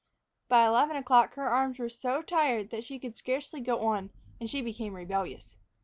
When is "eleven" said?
0.65-0.95